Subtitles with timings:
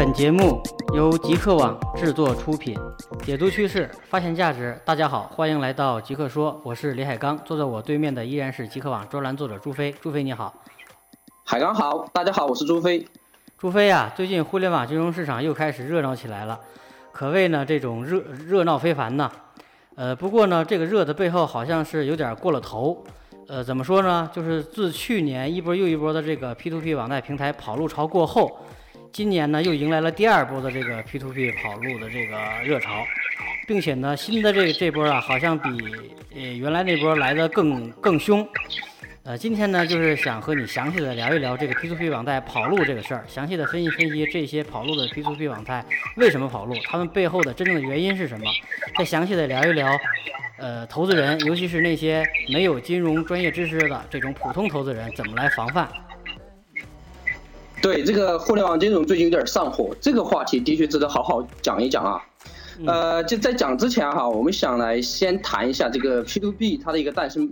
[0.00, 0.62] 本节目
[0.94, 2.74] 由极客网制作出品，
[3.22, 4.74] 解读趋势，发现价值。
[4.82, 9.94] 大家好，欢迎来到极客说，我是李海刚，坐在我对面的依然是极客网专栏作者朱飞。
[10.00, 10.54] 朱飞你好，
[11.44, 13.06] 海刚好，大家好，我是朱飞。
[13.58, 16.58] 朱飞呀，最近互联网金融市场又开始热闹起来了，
[17.12, 19.30] 可谓呢这种热热闹非凡呐。
[19.96, 23.04] 呃，不过呢，这个热的背后好像是有点过了头。
[23.48, 24.30] 呃，怎么说呢？
[24.32, 28.60] 就是自去年一波又一波的这个 P2P 网贷平台跑路潮过后，
[29.12, 33.04] 今年呢又迎来了第二波的这个 P2P 跑路的这个热潮，
[33.66, 35.68] 并且呢新的这这波啊，好像比
[36.34, 38.46] 呃原来那波来的更更凶。
[39.24, 45.84] 呃，今天呢就是想和你详细的聊一聊这个 P2P 网贷跑路这个事儿，详细的分析分析这些跑路的 P2P 网贷
[46.16, 48.46] 为什么跑路，他们背后的真正的原因是什么，
[48.96, 49.98] 再详细的聊一聊。
[50.56, 52.22] 呃，投资人，尤其是那些
[52.52, 55.88] 没有金融专业知识的这种普通投资人，怎么来防范？
[57.82, 62.20] 对这个互联网金融最近有点上火，这个话题的确值得好好讲一讲啊。
[62.86, 67.50] 呃，就在讲之前哈，我们想来先谈一下这个 P to B 它的一个诞生，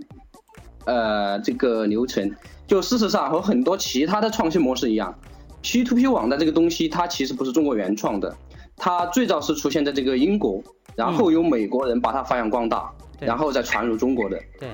[0.85, 2.31] 呃，这个流程。
[2.67, 5.13] 就事实上和很多其他的创新模式一样
[5.61, 8.35] ，P to P 网的这个东西它其实不是中国原创的，
[8.77, 10.61] 它最早是出现在这个英国。
[10.95, 14.37] 然后由美国人把它发扬光大，然后再传入中国的。
[14.59, 14.69] 对。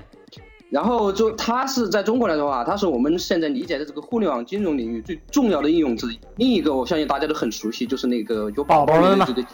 [0.70, 6.20] 然后就它是在中国来说话，它是我们现在理解的这个互联网金融领域最重要的应用之一。
[6.38, 9.46] 另一个我相信大家都很熟悉，就是那个有宝宝们这个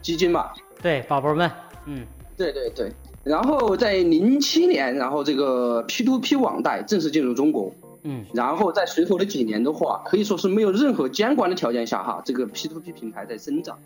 [0.00, 0.50] 基金嘛。
[0.80, 1.50] 对，宝宝们。
[1.86, 2.06] 嗯，
[2.36, 2.90] 对对对。
[3.22, 7.74] 然后在零七年，然后这个 P2P 网贷正式进入中国。
[8.04, 8.24] 嗯。
[8.32, 13.78] 然后在随后的几年的话，可以说是没有任何监管的条件下，哈，这个 P2P 平台在生长。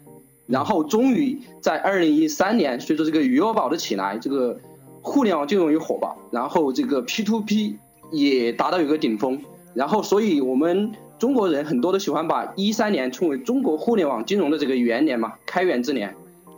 [0.46, 4.60] 然后终于在二零一三年，随着这个余额宝的起来，这个
[5.04, 7.78] 互联网金融也火爆，然后这个 P to P
[8.10, 9.38] 也达到一个顶峰。
[9.74, 16.12] 然后，所以我们中国人很多都喜欢把一三年称为中国互联网金融的这个元年嘛，开元之年。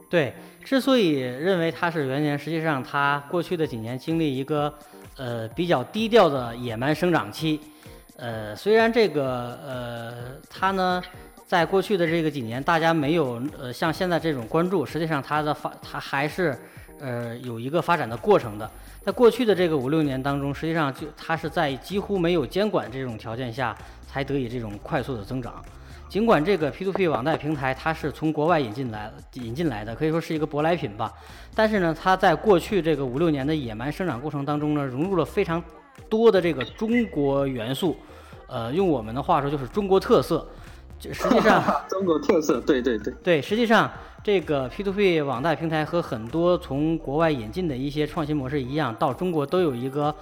[0.09, 0.33] 对，
[0.65, 4.73] 之所以认为它是元年，实际上它过去的几年经历一个
[5.17, 7.59] 呃比较低调的野蛮生长期。
[8.17, 10.15] 呃，虽然这个呃
[10.49, 11.03] 它呢。
[11.49, 16.59] 在过去的这个几年，大家没有呃像现在这种关注，实际上它的发它还是
[17.01, 18.71] 呃有一个发展的过程的。
[19.03, 23.77] 在过去的这个五六年当中，实际上就它是在几乎没有监管这种条件下，
[24.07, 25.63] 才得以这种快速的增长。
[26.09, 31.13] 尽管这个 P2P 网贷平台它是从国外引进来引进来的，可以说是一个舶来品吧。
[31.55, 35.63] 但是呢，它在过去这个五六年的野蛮生长过程当中呢，融入了非常
[36.09, 37.97] 多的这个中国元素，
[38.49, 40.47] 呃，用我们的话说就是中国特色。
[40.99, 43.91] 实际上， 中国特色，对对对对，实际上
[44.27, 50.13] 这个 P2P 网贷平台和很多从国外引进的一些创新模式一样，到中国都有一个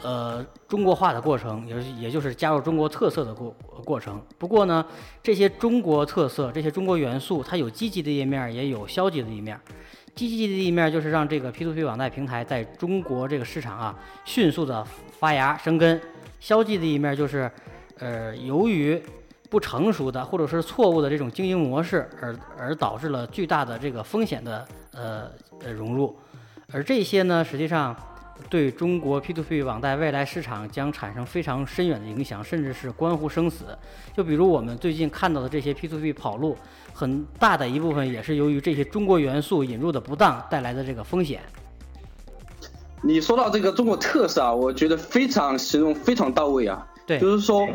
[0.00, 3.54] 呃中国化的过程，也也就是加入中国特色的过
[3.84, 4.18] 过程。
[4.38, 4.82] 不过呢，
[5.22, 9.60] 这些中国特色、这些中国元素，它有积极的一面，也有消极的一面。
[10.14, 13.94] 积极的一面就是让这个 P2P 网贷平台在中国这个市场啊
[14.24, 14.82] 迅速的
[15.18, 16.00] 发芽生根。
[16.38, 17.50] 消极的一面就是，
[17.98, 18.98] 呃，由于
[19.50, 25.28] 不成熟的或者是错误的这种经营模式，而而导致了巨大的这个风险的呃
[25.64, 26.16] 呃融入，
[26.72, 27.94] 而这些呢，实际上
[28.48, 33.76] 对中国 P2P 网贷未来市场将产生非常深远的影响，甚至是关乎生死。
[34.16, 36.56] 就比如我们最近看到的这些 P2P 跑路，
[36.94, 41.42] 很大的一部分也是由于这些中国元素引入的不当带来的这个风险。
[43.02, 47.68] 你说到这个中国特色啊，我觉得非常形容非常到位啊，对，就是说。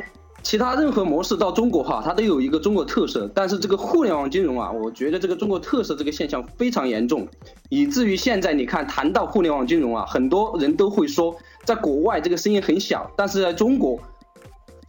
[0.45, 7.27] 其他任何模式到中国哈，它都有一个中国特色，但是这个互联网金融啊，我觉得这个中国特色这个现象非常严重，
[7.69, 13.99] 以至于现在你看谈到互联网金融啊，很多人都会说，在国外这个声音很小，但是在中国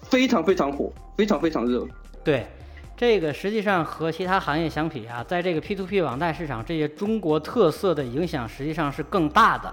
[0.03, 1.87] 非常非常火，非常非常热。
[2.23, 2.47] 对，
[2.95, 9.73] 这个实际上和其他行业相比啊，在这个 P to P 网贷市场，这些中国特色的影响实际上是更大的，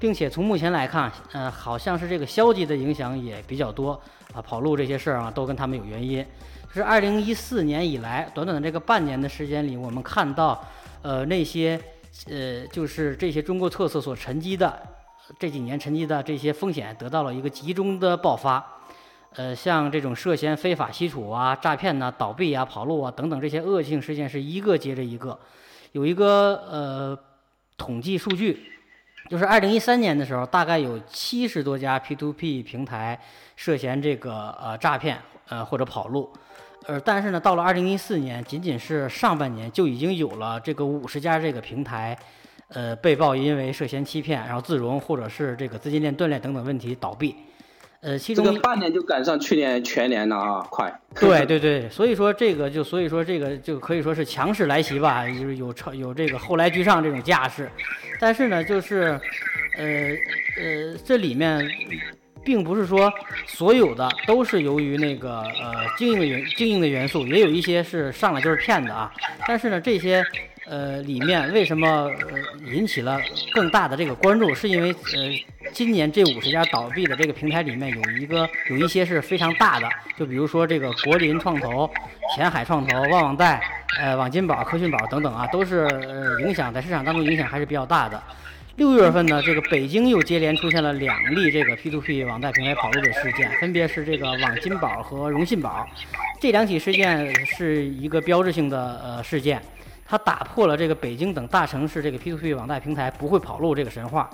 [0.00, 4.00] 并且从目前来看，呃，好像是这个消极的影响也比较多。
[4.32, 6.24] 啊，跑路这些事儿啊，都跟他们有原因。
[6.68, 10.64] 就是二零一四年以来，短短的这个半年的时间里，我们看到，
[11.02, 11.80] 呃，那些，
[12.28, 14.80] 呃，就是这些中国特色所沉积的
[15.38, 18.64] 这几年沉积的这些风险，得到了一个集中的爆发。
[19.34, 25.38] 呃，像这种涉嫌非法吸储啊、诈骗呐、倒闭啊、跑路啊等等这些恶性事件，是一个接着一个。
[25.92, 27.18] 有一个呃
[27.76, 28.66] 统计数据。
[29.30, 33.16] 就是二零一三年的时候，大概有七十多家 P2P 平台
[33.54, 35.16] 涉嫌这个呃诈骗
[35.48, 36.28] 呃或者跑路，
[36.86, 42.18] 呃，但是呢，到了二零一四年，仅仅是上半年就已经有了这个五十家这个平台，
[42.70, 47.36] 呃，被曝因为涉嫌欺骗，然后自融或者是这个资金链断裂等等问题倒闭，
[48.02, 51.00] 呃，其中半年就赶上去年全年了啊，快。
[51.14, 57.70] 对对对，所以说这个就所以说这个就可以说是强势来袭吧，就是有超有这个后来居上这种架势。
[58.18, 59.20] 但是呢，就是
[59.76, 59.84] 呃
[60.58, 61.66] 呃，这里面
[62.42, 63.12] 并不是说
[63.46, 69.12] 所有的都是由于那个呃经营的元经营的元素，也有一些是上来就是骗的啊。
[69.46, 70.24] 但是呢，这些。
[70.66, 73.18] 呃，里面为什么呃引起了
[73.52, 74.54] 更大的这个关注？
[74.54, 75.28] 是因为呃，
[75.72, 81.90] 今年这五十家倒闭的这个平台里面有一个有一些是非常大的，就比如说这个国林创投、
[82.34, 83.60] 前海创投、旺旺贷、
[83.98, 88.22] 呃网金宝、科讯宝等等啊，都是呃影响在市场当中影响还是比较大的。
[88.76, 95.86] 六月份呢，这个北京又接连出现了两例这个 P2P 网贷平台跑路的事件，分别是这个网金宝和融信宝，
[96.40, 99.60] 这两起事件是一个标志性的呃事件。
[100.06, 104.28] 它打破了这个北京等大城市这个 P2P 网贷平台不会跑路这个神话，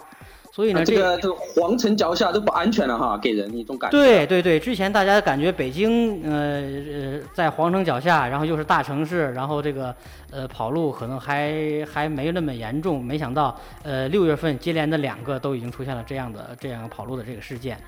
[0.57, 3.99] 所以呢，这个这个皇城脚下都不安全了哈，给人一种感觉。
[3.99, 9.95] 对对对，之前大家感觉北京呃呃在皇城脚下，然后又是大城市，然后这个
[10.31, 11.53] 呃跑路可能还
[11.85, 17.79] 还没那么严重，没想到呃六月份接连的两个都已经出现了这样的这样跑路的这个事件。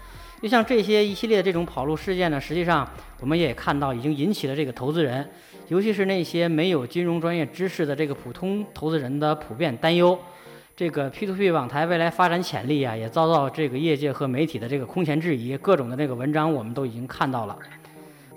[0.43, 2.87] 就像这些一系列这种跑路事件呢，实际上
[3.21, 5.27] 我们也看到已经引起了这个投资人。
[5.69, 10.19] 尤其是那些没有金融专业知识的这个普通投资人的普遍担忧，
[10.79, 17.59] 这个 P2P 网台未来发展潜力啊，也遭到这个业界和媒体的这个空前质疑，各种的这个文章我们都已经看到了。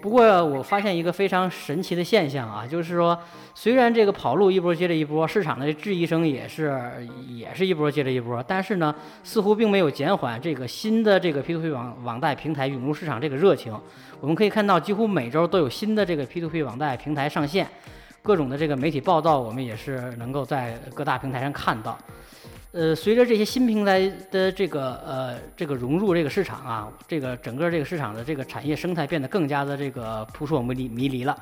[0.02, 3.16] 不过我发现一个非常神奇的现象啊，就是说，
[3.54, 13.72] 虽然这个跑路一波接着一波，市场的质疑声也是也是一波接着一波，但是呢，似乎并没有减缓这个新的这个 P2P 网网贷平台涌入市场这个热情。
[14.20, 17.68] 我们可以看到，几乎每周都有新的这个 P2P 网贷平台上线，
[18.22, 21.98] 各种的这个媒体报道，我们也是能够在各大平台上看到。
[22.74, 31.36] 呃，随着这些新平台的这个呃这个融入这个市场啊，这个整个这个市场的这个产业生态变得更加的这个扑朔迷离迷离了。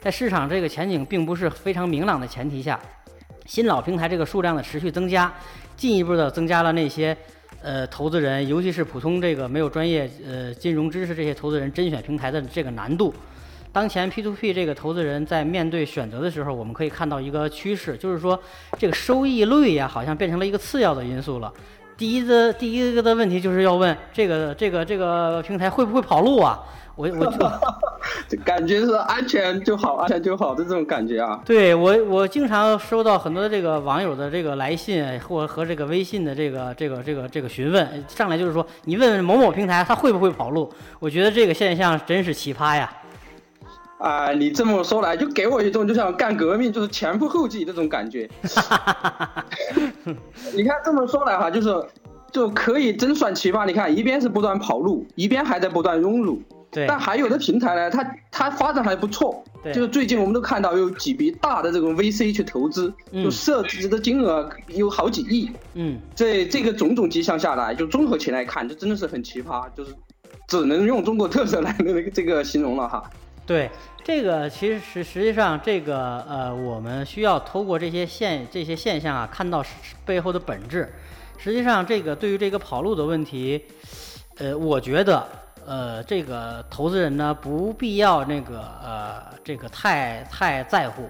[0.00, 2.80] 在市场这个前景并不是非常明朗的前提下，
[3.44, 5.30] 新老平台这个数量的持续增加，
[5.76, 7.14] 进一步的增加了那些
[7.60, 13.12] 呃投资人，尤其是普通这个没有专业呃金融知识这些投资人甄选平台的这个难度。
[13.72, 18.38] 当前 P2P 这个投资人在面对选择的时候，我们可以看到一个趋势，就是说
[18.78, 21.52] 这个收益率呀，好像变成了一个次要的因素了。
[21.96, 26.58] 第一的第一个的问题就是要问这个这个这个平台会不会跑路啊？
[26.96, 27.26] 我我
[28.28, 31.40] 就感觉是安全就好，安全就好的这种感觉啊。
[31.44, 40.70] 对我我经常收到很多这个网友的这个来信或和这个微信的这个这个这个这个询问，上来就是说你问问某某平台它会不会跑路？
[40.98, 42.92] 我觉得这个现象真是奇葩呀。
[44.00, 48.28] 啊，你这么说来，就给我一种就像干革命，就是前赴后继这种感觉。
[50.54, 51.68] 你看这么说来哈，就是
[52.32, 53.66] 就可以真算奇葩。
[53.66, 56.40] 你看，一边是不断跑路，一边还在不断涌入。
[56.70, 56.86] 对。
[56.86, 59.44] 但还有的平台呢，它它发展还不错。
[59.62, 59.70] 对。
[59.74, 65.50] 就是最近我们都看到有几笔大的这种 VC 去投资，就涉及的金额有好几亿。
[65.74, 66.00] 嗯。
[66.14, 69.94] 这这个种种迹象下来，就综合起来看，就真的是很奇葩，就是
[70.48, 73.02] 只能用中国特色来那 个这个形容了哈。
[73.46, 73.70] 对。
[74.02, 79.62] 这个其实实实际上，这个呃，我们需要透过这些现这些现象啊，看到
[80.06, 80.90] 背后的本质。
[81.36, 83.62] 实际上，这个对于这个跑路的问题，
[84.38, 85.26] 呃，我觉得
[85.66, 91.08] 呃，这个投资人呢，不必要那个呃，这个太太在乎。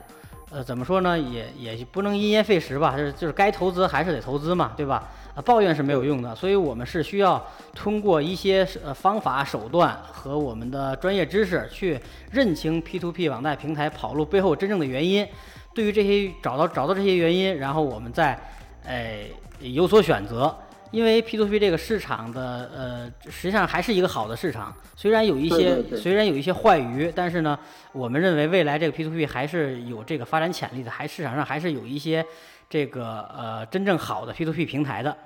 [0.53, 1.17] 呃，怎么说呢？
[1.17, 5.09] 也也不能因噎废食吧，就是就是该投资还是得投资嘛，对吧？
[5.37, 7.41] 啊，抱怨是没有用的，所以我们是需要
[7.73, 12.01] 通过一些呃方法手段和我们的专业知识去
[12.33, 15.25] 认清 P2P 网贷平台跑路背后真正的原因。
[15.73, 18.37] 对于这些找到找到这些原因，然后我们再
[18.85, 19.27] 哎
[19.61, 20.53] 有所选择。
[20.91, 27.59] 因为 P2P 这个市场的呃实际上还是一个好的市场，虽然有一些虽然有一些坏鱼，但是呢，
[27.93, 32.25] 我们认为未来这个 P2P 还是有这个发展潜力的，还市场上还是有一些。
[32.73, 35.17] 这个呃，真正好的 P2P 平台的，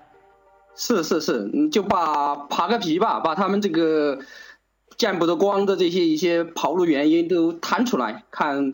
[0.75, 4.19] 是是是，就把扒个皮吧，把他们这个
[4.97, 8.73] 见不得光的这些一些跑路原因都摊出来看，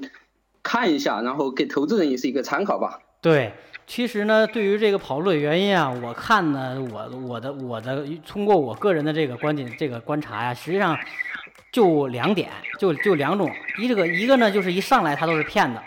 [0.62, 3.00] 看一下，然后给投资人也是一个参考吧。
[3.20, 3.52] 对，
[3.86, 10.98] 其实呢，对于这个跑路的原因啊，我看呢，我我的我的通过我个人的这个观点这个观察呀，实际上
[11.70, 12.48] 就两点，
[12.78, 15.78] 就就两种，一这个一个呢，就是一上来他都是骗子。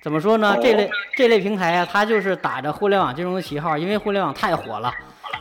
[0.00, 0.58] 怎么说呢？
[0.62, 4.94] 这类这类平台啊，它就是打着互联网金融的旗号，因为互联网太火了，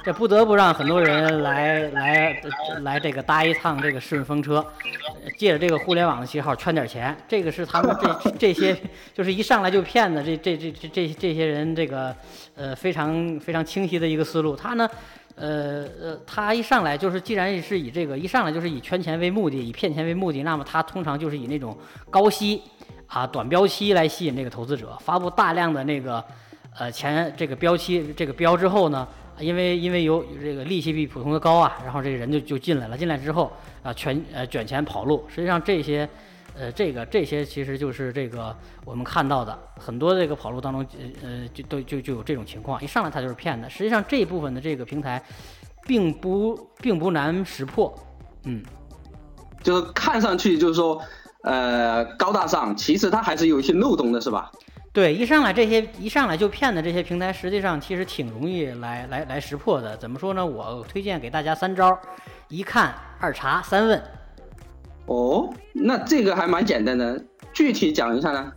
[0.03, 2.41] 这不得不让很多人来来
[2.81, 4.65] 来这个搭一趟这个顺风车，
[5.37, 7.15] 借着这个互联网的旗号圈点钱。
[7.27, 8.77] 这个是他们这 这些
[9.13, 12.15] 就是一上来就骗的这这这这这这些人这个
[12.55, 14.55] 呃非常非常清晰的一个思路。
[14.55, 14.89] 他呢
[15.35, 21.75] 呃呃，他一上来就是，既然是以这个一上来就是以圈钱为目的，以骗钱为目的，那么他通常就是以那种
[22.09, 22.61] 高息
[23.07, 26.23] 啊、短标期来吸引这个投资者，发布大量的那个
[26.77, 29.07] 呃钱这个标期这个标之后呢，
[29.39, 36.07] 因为因为有这个利息比普通的高啊，然后这个人就就进来了，进来之后啊，全呃卷钱跑路，实际上这些。
[36.55, 43.67] 呃，这个这些其实就是这个我们看到的很多这个跑路当中，呃呃，就都就就有这种情况，一上来他就是骗的。
[43.67, 45.19] 实际上这一部分的这个平台，
[45.87, 47.91] 并不并不难识破，
[48.43, 48.63] 嗯，
[49.63, 51.01] 就是看上去就是说，
[51.41, 54.51] 呃，高大上，其实它还是有一些漏洞的，是吧？
[54.93, 59.97] 对，一上来这些一上来就骗的这些平台，实际上其实挺容易来来来识破的。
[59.97, 60.45] 怎么说呢？
[60.45, 61.99] 我推荐给大家三招：
[62.47, 63.99] 一看、二查、三问。
[65.07, 67.19] 哦，那这个还蛮简单的，
[67.51, 68.53] 具体讲一下呢？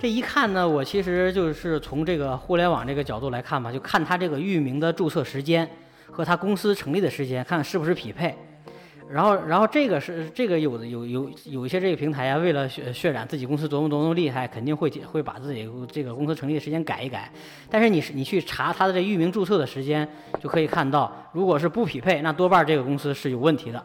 [0.00, 5.70] 这一看呢，我其实就是从这个互联网这个角度来看吧，就看他这个域名的注册时间
[6.10, 8.36] 和他公司成立的时间，看看是不是匹配。
[9.12, 17.30] 然后，然后这个是这个有的有有有一些这个平台啊，为了渲渲染自己公司多么多么厉害，肯定会会把自己这个公司成立的时间改一改。
[17.68, 20.08] 但是你是你去查它的这域名注册的时间，
[20.40, 23.84] 就可以看到，如果是不匹配，那多半这个公司是有问题的。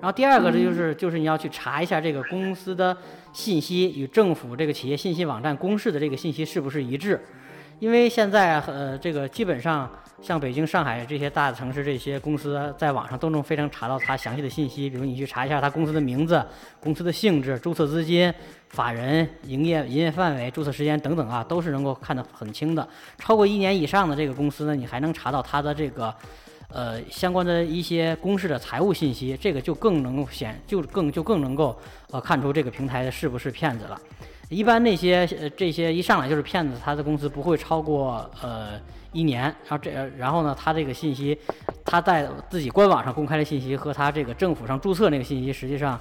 [0.00, 2.96] 然后第二个，这就是就是你要去查一下这个公司的
[3.32, 7.24] 信息与政府这个企业信息网站公示的这个信息是不是一致，
[7.78, 9.88] 因为现在呃这个基本上
[10.24, 16.42] 像北京、上海这些大城市这些公司在网上都能非常查到它详细的信息，比如你去查一下它公司的名字、
[16.80, 18.32] 公司的性质、注册资金、
[18.70, 22.88] 法人、营业营业范围、注册时间等等啊，都是能够看得很清的。
[23.18, 26.14] 超过一年以上的这个公司呢，你还能查到它的这个。
[26.68, 31.78] 呃，相关的一些公示的财务信息，这个就更能够显，就更就更能够
[32.10, 34.00] 呃看出这个平台的是不是骗子了。
[34.54, 38.80] 一般那些呃这些一上来就是骗子，他的公司不会超过呃
[39.12, 39.42] 一年。
[39.42, 41.36] 然后这然后呢，他这个信息，
[41.84, 46.00] 他在自己官网上公开的信息和他这个政府上注册那个信息，实际上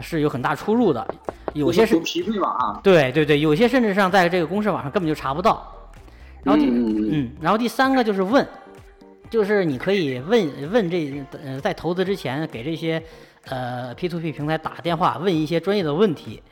[0.00, 1.06] 是有很大出入的。
[1.54, 2.80] 有些是匹配吧？
[2.82, 5.72] 对对对，有些甚至上在这个公示网上根本就查不到。
[6.42, 8.46] 然后第嗯，然后第三个就是问。
[9.30, 13.02] 就是你可以问问这呃，在投资之前给这些
[13.46, 16.42] 呃 P to P 平台打电话问一些专业的问题，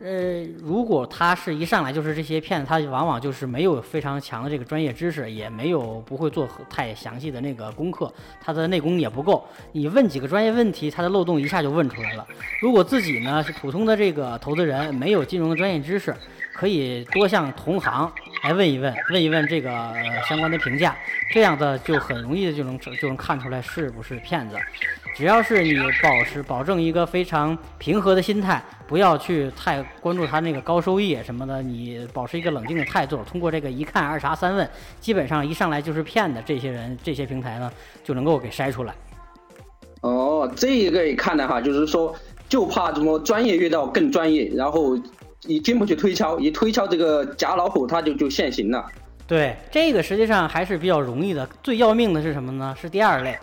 [0.00, 9.44] 呃，如果他是一上来就是这些骗子，他往往就是没有非常强的这个专业知识，也没有不会做太详细的那个功课，他的内功也不够。
[9.70, 12.26] 你问几个专业问题，他的漏洞一下就问出来了。
[12.60, 16.14] 如果自己呢是普通的这个投资人，没有金融的专业知识。
[16.54, 18.12] 可以多向同行
[18.44, 19.70] 来问一问，问一问这个
[20.28, 20.96] 相关的评价，
[21.32, 24.56] 这样的就很容易的就能就能看出来是不是骗子。
[25.14, 34.68] 只要是你保持保证一个非常平和的心态，不要去太关注他那个高收益什么的，你保持一个冷静的态度，通过这个一看二查三问，
[35.00, 37.70] 基本上一上来就是骗的这些人这些平台呢
[38.02, 38.94] 就能够给筛出来。
[40.00, 42.14] 哦，这个也看的哈，就是说
[42.48, 44.98] 就怕什么专业越到更专业，然后。
[45.44, 48.84] 你经不起推敲，一推敲这个假老虎，它就就现形了。
[49.26, 51.48] 对，这个实际上还是比较容易的。
[51.62, 52.76] 最要命的是什么呢？
[52.80, 53.36] 是第二类，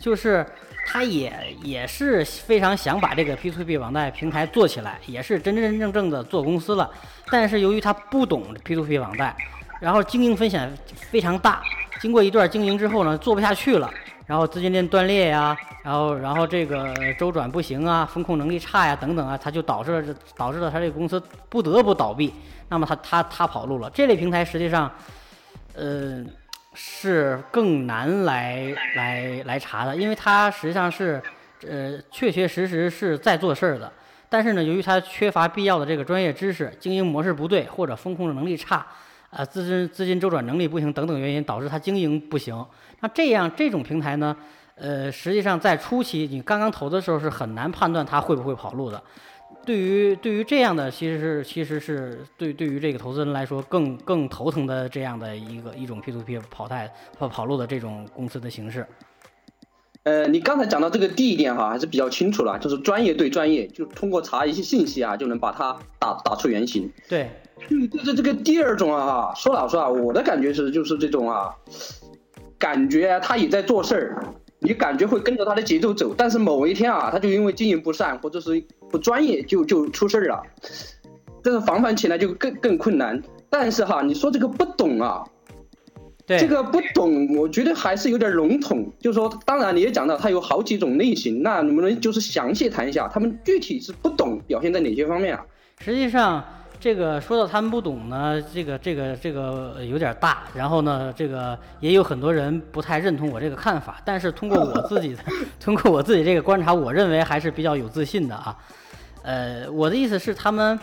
[0.00, 0.44] 就是
[0.86, 1.32] 他也
[1.62, 6.90] 也是非常想把这个 P to P 网贷平台做起来，也是真真正正的做公司了。
[7.30, 9.36] 但是由于他不懂 P to P 网贷，
[9.80, 10.72] 然后经营风险
[11.10, 11.62] 非常大，
[12.00, 13.92] 经过一段经营之后呢，做不下去了。
[14.26, 22.32] 然后资金链断裂呀，然后然后这个周转不行啊，风控能力差呀，等等啊，它就导致了导致了它这个公司不得不倒闭。
[22.70, 23.90] 那么它它它跑路了。
[23.90, 24.90] 这类平台实际上，
[25.74, 26.24] 呃，
[26.72, 31.22] 是更难来来来查的，因为它实际上是
[31.68, 33.92] 呃确确实实是在做事儿的。
[34.30, 38.84] 但是呢，由于它缺乏必要的这个专业知识，经营模式不对，或者风控能力差。
[39.36, 42.64] 啊，资金资金周转能力不行等等原因导致它经营不行。
[43.00, 44.36] 那这样这种平台呢，
[44.76, 49.02] 呃，实际上在初期你刚刚投的时候是很难判断它会不会跑路的。
[49.66, 58.86] 对于对于这样的，其实是其实是对对于这个投资人来说更更头疼的这样的一个一种 P to P 跑贷跑跑路的这种公司的形式。
[60.02, 66.92] 呃，你刚才讲到这个第一点哈，还是比较清楚了，就是专业对专业，就通过查一些信息啊，就能把它打打出原形。
[67.08, 67.30] 对。
[67.70, 71.54] 嗯，这这个第二种啊哈，说老实话，我的感觉是就是这种啊，
[72.58, 74.24] 感觉他也在做事儿，
[74.58, 80.42] 你感觉会跟着他的节奏走，但是某一天啊，他就因为经营不善或者是不专业，就就出事儿了，
[81.42, 83.22] 这个防范起来就更更困难。
[83.48, 85.24] 但是哈，你说这个不懂啊，
[86.26, 88.92] 对，这个不懂，我觉得还是有点笼统。
[89.00, 95.44] 就是说，当然你也讲到他有好几种类型，那能不能就是详细谈一下，他们具体是不懂表现在哪些方面啊？
[95.78, 96.44] 实际上。
[96.84, 105.22] 这个说到他们不懂呢，这个这个这个有点大，然后呢，这个也有很多人不太认同我这个看法，但是通过我自己的，
[105.58, 108.54] 通过我自己这个观察，我认为还是比较有自信的啊。
[109.22, 110.78] 呃，我的意思是他们，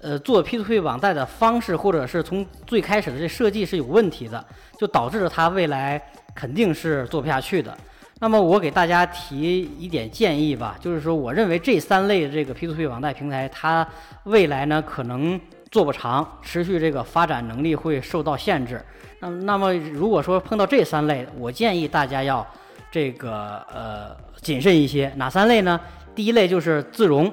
[0.00, 4.44] 呃，做 P2P 网贷的方式，或者是从最开始的这设计是有问题的，
[4.76, 6.02] 就导致了他未来
[6.34, 7.78] 肯定是做不下去的。
[8.20, 13.86] 那么我给大家提一点建议吧，就是说，我认为这三类这个 P2P 网贷平台，它
[14.24, 18.84] 未来呢可能做不长，持续这个发展能力会受到限制。
[19.20, 22.44] 那那么如果说碰到这三类，我建议大家要
[22.90, 25.12] 这个呃谨慎一些。
[25.16, 25.80] 哪三类呢？
[26.14, 27.32] 第一类就是自融，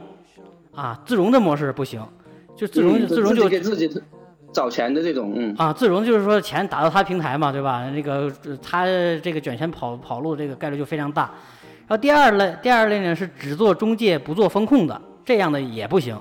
[0.75, 2.07] 啊，自融的模式不行，
[2.55, 3.89] 就自融自融就给自己。
[4.55, 7.89] 找钱的这种，嗯啊，自融就是说钱打到他平台嘛，对吧？
[7.91, 8.31] 那个
[8.63, 8.85] 他
[9.21, 11.23] 这个卷钱跑跑路这个概率就非常大。
[11.87, 16.17] 然后第二类，第二类呢是只做中介不做风控的，这样的也不行。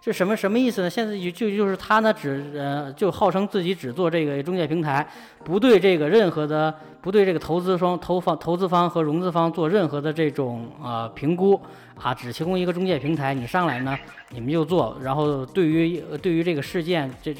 [0.00, 0.88] 是什么什么意思呢？
[0.88, 5.06] 现在就就就是他呢只呃就号称自己只做这个中介平台，
[5.44, 11.60] 不对这个任何的不对这个投资方投方投资方和融资方做任何的这种呃评估
[12.02, 13.98] 啊，只提供一个中介平台，你上来呢
[14.30, 17.34] 你们就做，然后对于对于这个事件这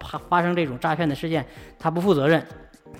[0.00, 1.44] 发发生这种诈骗的事件，
[1.78, 2.44] 他不负责任。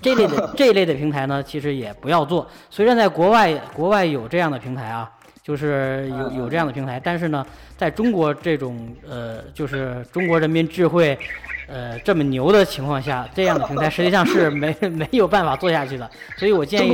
[0.01, 2.47] 这类的 这一类的平台呢，其实也不要做。
[2.71, 5.11] 虽然在国外国外有这样的平台啊。
[5.49, 11.19] 就是有有这样的平台，但是呢，在中国这种呃，就是中国人民智慧，
[11.67, 16.11] 呃这么牛的情况下，这样的平台实际上是没 没有办法做下去的。
[16.37, 16.93] 所以我建议，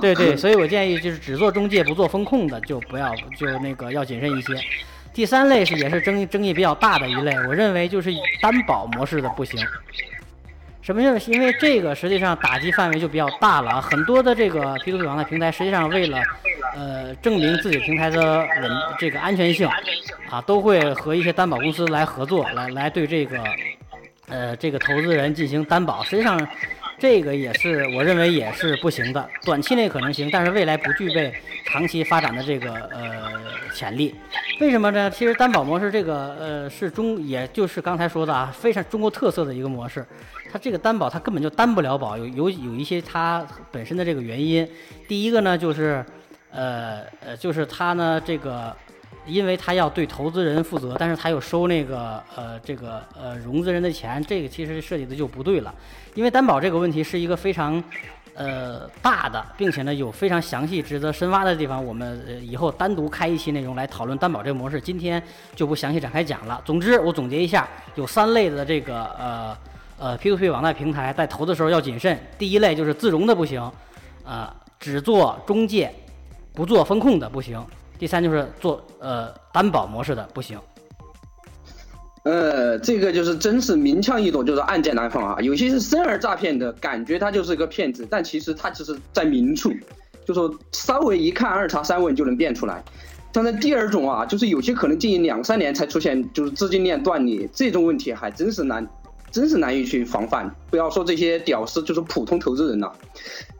[0.00, 4.54] 对对，所以我建议就是只做中介不做风控的，就不要就那个要谨慎一些。
[5.12, 9.60] 第三类是也是争议争议比较大的一类，我认为就是担保模式的不行。
[10.92, 11.30] 什么是？
[11.30, 16.20] 因为这个实际上打击范围就比较大了啊，很多的这个 P2P 网贷平台实际上为了。
[16.72, 19.68] 呃，证明自己平台的稳这个安全性，
[20.30, 23.42] 啊，都会和一些担保公司来合作，来来对这个，
[24.28, 26.00] 呃，这个投资人进行担保。
[26.04, 26.38] 实际上，
[27.00, 29.28] 这个也是我认为也是不行的。
[29.42, 31.32] 短期内可能行，但是未来不具备
[31.64, 33.32] 长期发展的这个呃
[33.74, 34.14] 潜力。
[34.60, 35.10] 为什么呢？
[35.10, 40.06] 其实担保模式这个呃是中，也就是刚才说的啊，非常中国特色的一个模式。
[40.52, 44.68] 它这个担保它根本就担不了保，有有有一些它本身的这个原因。
[45.08, 46.04] 第一个呢就是。
[46.52, 48.76] 呃呃，就是它呢，这个，
[49.30, 55.74] 因为他要对投资人负责，但是他又收那个呃这个呃融资人的钱，这个其实设计的就不对了。
[56.14, 57.82] 因为担保这个问题是一个非常
[58.34, 61.84] 呃大的，并且呢有非常详细、值得深挖的地方。
[61.84, 65.22] 我们以后单独开一期内容来讨论担保这个模式，今天
[65.54, 66.60] 就不详细展开讲了。
[66.64, 69.56] 总之，我总结一下，有三类的这个呃
[69.98, 72.18] 呃 P2P 网贷平台在投的时候要谨慎。
[72.36, 73.70] 第一类就是自融的不行，
[74.24, 75.92] 呃，只做中介。
[76.52, 77.64] 不做风控的不行，
[78.00, 80.58] 第三就是做呃担保模式的不行。
[82.22, 85.38] 呃，这个就是真是明枪易躲，就是暗箭难防啊。
[85.42, 89.70] 有些是生而诈骗的感觉，他就是一个骗子，但其实他只是在明处，
[90.26, 92.82] 就说稍微一看二查三问就能辨出来。
[93.32, 98.88] 但是第二种啊，就是有些可能经营两三年才出现，就是资金链断裂这种问题，还真是难。
[99.30, 102.90] 真是难以去防范，不要说这些屌丝，就是普通投资人呐，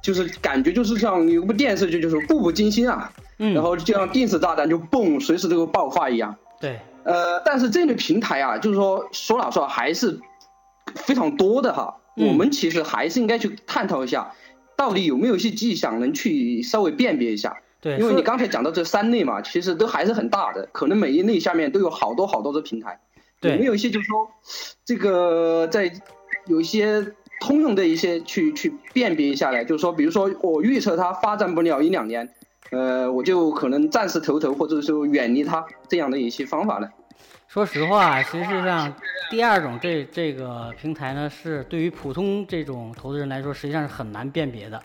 [0.03, 3.09] 就是感觉就是像有部电视剧，就是步步惊心啊，
[3.43, 6.37] 嗯，然后就像定时炸弹就嘣，随时都会爆发一样。
[6.61, 10.21] 对，呃，但是这类平台啊，就是说说老实话还是
[10.95, 14.35] 非常多的哈，我们其实还是应该去探讨一下，
[14.77, 17.57] 到底有没有一些迹象能去稍微辨别一下。
[17.81, 23.01] 对，因为你刚才讲到这三类嘛，其实都还是很大的，可能每一类下面都有好多好多的平台。
[23.41, 24.29] 对有没有一些就是说，
[24.85, 25.91] 这个在
[26.47, 32.35] 有一些通用的一些去去辨别一下来，就是说，比如说我预测它发展不了一两年，
[32.71, 36.89] 呃，我就可能暂时投投，或者说远离它这样的一些方法呢？
[37.49, 38.93] 说实话，实际上
[39.31, 44.81] 第二种这这个平台呢，是对于普通这种投资人来说，实际上是很难辨别的。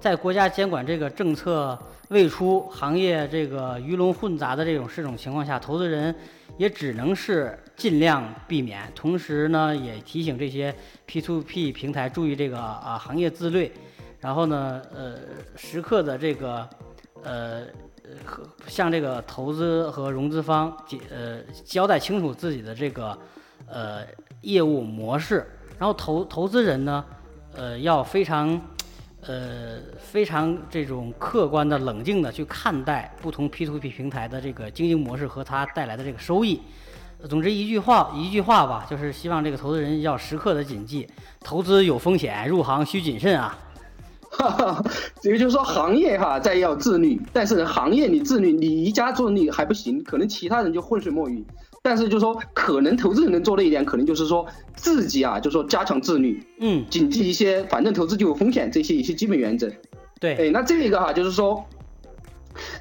[0.00, 6.14] 在国家监管这个政策未出、行业这个鱼龙混杂的这种这种情况下，投资人。
[6.58, 10.72] 也只能是尽量避免，同时呢，也提醒这些
[11.08, 13.72] P2P 平台注意这个啊行业自律，
[14.20, 15.16] 然后呢，呃，
[15.56, 16.68] 时刻的这个
[17.22, 17.62] 呃
[18.24, 23.16] 和向这个投资和融资方解呃交代清楚自己的这个
[23.66, 24.02] 呃
[24.40, 25.46] 业务模式，
[25.78, 27.04] 然后投投资人呢，
[27.54, 28.60] 呃要非常。
[29.24, 36.60] 呃，非常这种客观的、冷静的去看待不同 P to P 平台的这个经营模式和它带来的这个收益。
[37.28, 41.08] 总之一句话，一句话吧，就是希望这个投资人要时刻的谨记：
[41.38, 43.56] 投资有风险，入行需谨慎啊。
[45.22, 51.44] 也就是说，行业哈在要自律，但是行业你自律，你一家自律还不行，可能其他人就浑水摸鱼。
[51.84, 59.68] 但是就是说，可能投资人能做的一点，可能就是说自己啊，就是说加强自律，嗯，谨记一些，反正投资就有风险这些一些基本原则。
[60.20, 61.64] 对，哎，那这一个哈，就是说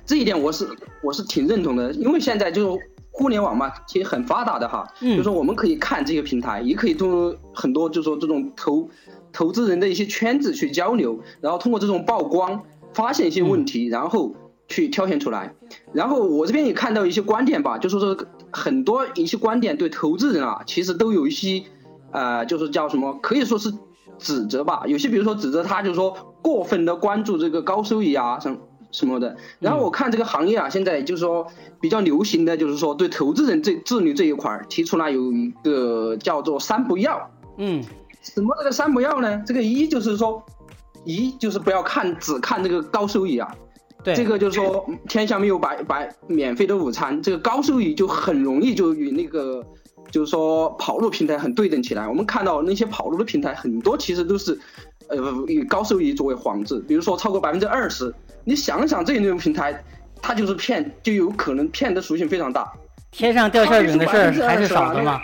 [0.05, 0.69] 这一点我是
[1.01, 2.79] 我是挺认同的，因为现在就
[3.21, 8.89] 互联网嘛，其实很发达的哈，嗯就说我们可以看这些平台，也可以通过很多就是说这种投
[9.31, 12.63] 投资人的一些圈子去交流，然后通过这种曝光
[12.95, 14.33] 发现一些问题，然后
[14.67, 15.53] 去挑选出来。
[15.93, 18.17] 然后我这边也看到一些观点吧，就是说
[18.51, 21.63] 很多一些观点对投资人啊，其实都有一些
[22.11, 23.71] 呃，就是叫什么，可以说是
[24.17, 24.83] 指责吧。
[24.87, 28.57] 有些比如说指责他，就是说过分的关注这个高收益啊，什么
[28.91, 29.35] 什么的。
[29.59, 31.47] 然后我看这个行业啊，现在就是说
[31.79, 37.29] 比较流行的就是说对投资人这自律这一块儿提出了有一个叫做三不要。
[37.57, 37.83] 嗯
[38.21, 39.41] 什么这个三不要呢？
[39.47, 40.45] 这个一就是说，
[41.05, 43.51] 一就是不要看只看这个高收益啊，
[44.03, 49.65] 对，这个就是说天下没有白白免费的午餐，这个高收益就很容易就与那个
[50.11, 52.07] 就是说跑路平台很对等起来。
[52.07, 54.59] 我们看到那些跑路的平台很多其实都是
[55.17, 59.83] 呃以高收益作为幌子，比如说超过百分之二十，你想想这种平台，
[60.21, 62.71] 它就是骗，就有可能骗的属性非常大。
[63.11, 65.21] 天上掉馅饼的事儿还是少的嘛。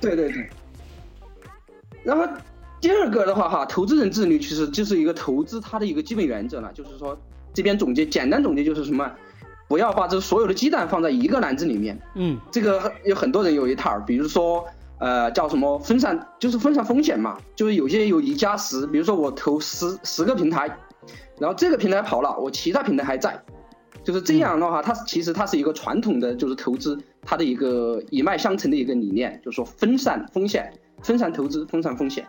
[0.00, 0.48] 对对对。
[2.02, 2.26] 然后
[2.80, 7.16] 第二个的话哈，投资人自律其实就是一个投资它的一个基本原则了，就是说
[7.54, 9.10] 这边总结简单总结就是什么，
[9.68, 11.98] 不要把这所有的鸡蛋放在一个篮子里面。
[12.14, 14.64] 嗯这个有很多人有一套，比如说
[14.98, 20.66] 呃叫什么分散，就是分散风险嘛，就是有些有一加十，比如说我投十十个平台，
[21.38, 23.42] 然后这个平台跑了，我其他平台还在，
[24.02, 32.24] 就是这样的话，它其实它是一个传统的就是投资它的一个一脉相承的一个理念，就是说分散风险，分散投资，分散风险。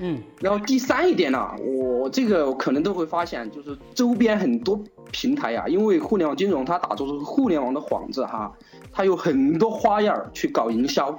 [0.00, 8.50] 嗯然后第三一点呢、我这个可能都会发现，就是周边很多平台呀、因为互联网金融它打着是互联网的幌子哈，
[8.90, 11.16] 它有很多花样儿去搞营销，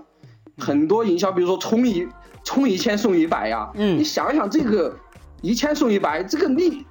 [0.58, 2.08] 很多营销，比如说充一
[2.44, 3.98] 充一千送一百呀，嗯。
[3.98, 4.96] 你想想这个
[5.42, 6.86] 一千送一百，这个利，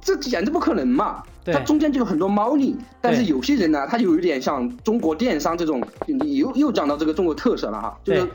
[0.00, 1.22] 这简直不可能嘛！
[1.44, 1.54] 对。
[1.54, 8.28] 它中间就有很多猫腻，但是有些人呢，他就有一点像中国电商这种，你又又讲到这个中国特色了哈，就是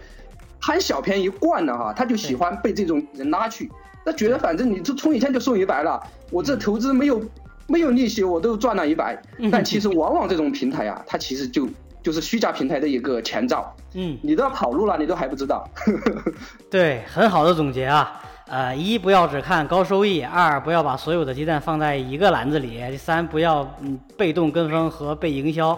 [0.60, 3.72] 贪小便宜惯了哈，他就喜欢被这种人拉去，
[4.04, 7.22] 他觉得反正你这充一千就送一百了，我这投资没有
[7.67, 11.67] 没有利息，我都赚了一百嗯，但其实往往这种平台啊，它其实就
[12.08, 15.70] 就是虚假平台的一个前兆，嗯，你都要跑路了，你都还不知道。
[16.72, 18.22] 对，很好的总结啊。
[18.48, 25.78] 呃，一不要只看高收益，二不要把所有的鸡蛋放在一个篮子里，三不要嗯被动跟风和被营销。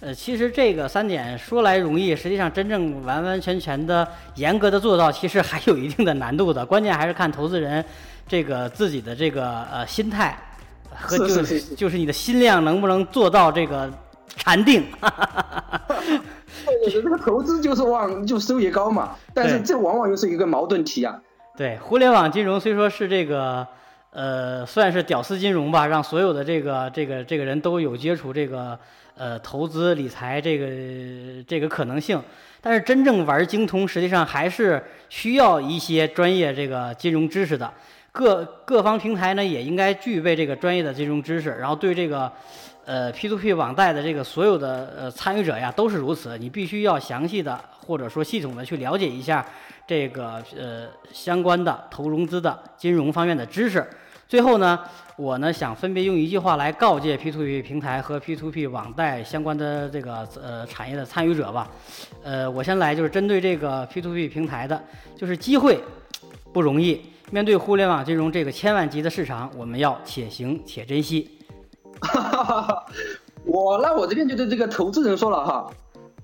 [0.00, 4.04] 呃，其实这个三点说来容易，实际上真正完完全全的
[4.34, 6.66] 严格的做到，其实还有一定的难度的。
[6.66, 7.84] 关键还是看投资人
[8.26, 10.36] 这个自己的这个呃心态
[10.92, 13.88] 和是就是就是你的心量能不能做到这个
[14.36, 14.84] 禅定。
[16.90, 21.20] 这个投资就是往就收益高嘛，但是这往往又是一个矛盾体啊。
[21.56, 23.66] 对，互联网金融虽说是这个，
[24.10, 28.78] 呃，算是屌丝金融吧，让所有的这个这个这个人都有接触这个
[29.16, 30.66] 呃投资理财这个
[31.46, 32.22] 这个可能性，
[32.60, 37.70] 但是真正玩精通，实际上还是需要一些专业这个金融知识的。
[38.12, 42.30] 各各方平台呢也应该具备这个专业的金融知识，然后对这个
[42.90, 49.46] 呃 P2P 网贷的这个所有的呃参与者呀都是如此，你必须要详细的或者说系统的去了解一下
[49.86, 53.88] 这个呃相关的投融资的金融方面的知识。
[54.26, 54.80] 最后呢，
[55.14, 61.70] 我呢想分别用一句话来告诫 P2P 平台和 P2P 网贷相关的这个呃产业的参与者吧。
[62.24, 64.82] 呃，我先来就是针对这个 P2P 平台的，
[65.16, 65.78] 就是机会
[66.52, 67.00] 不容易。
[67.30, 71.38] 面对互联网金融这个千万级的市场，我们要且行且珍惜。
[73.44, 75.70] 我那我这边就对这个投资人说了哈，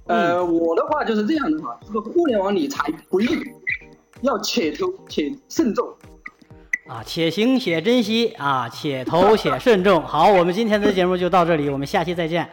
[0.06, 3.28] 呃，我的话就是这样的哈，这个互联网理财不易，
[4.22, 5.88] 要且投且慎重。
[6.86, 10.00] 啊，且行且珍惜啊，且投且慎重。
[10.06, 12.48] 好，我们今天的节目就到这里，我们下期再见。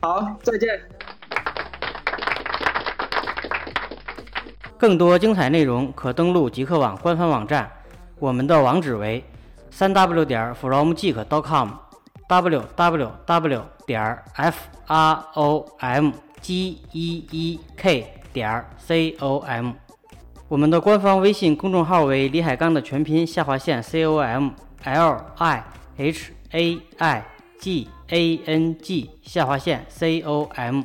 [0.00, 0.80] 好，再见。
[4.78, 7.70] 更多精彩内容可登录极客网官方网站，
[8.18, 9.24] 我们的网址为
[9.70, 10.54] 三 w 点
[12.28, 19.38] w w w 点 f r o m g e e k 点 c o
[19.46, 19.72] m。
[20.48, 24.50] 我们的官方微信公众号为李海刚的全拼下划线 c o m
[24.82, 25.64] l i
[25.96, 27.24] h a i
[27.60, 30.82] g a n g 下划线 c o m。